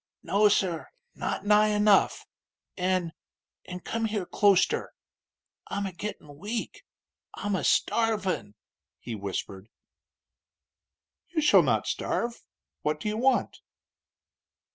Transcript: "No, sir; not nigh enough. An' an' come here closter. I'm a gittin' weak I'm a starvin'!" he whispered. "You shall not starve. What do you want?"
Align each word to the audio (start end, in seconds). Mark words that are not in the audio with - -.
"No, 0.23 0.49
sir; 0.49 0.87
not 1.13 1.45
nigh 1.45 1.67
enough. 1.67 2.25
An' 2.75 3.13
an' 3.65 3.81
come 3.81 4.05
here 4.05 4.25
closter. 4.25 4.93
I'm 5.67 5.85
a 5.85 5.93
gittin' 5.93 6.37
weak 6.39 6.81
I'm 7.35 7.55
a 7.55 7.63
starvin'!" 7.63 8.55
he 8.99 9.13
whispered. 9.13 9.69
"You 11.29 11.39
shall 11.43 11.61
not 11.61 11.85
starve. 11.85 12.41
What 12.81 12.99
do 12.99 13.09
you 13.09 13.17
want?" 13.17 13.59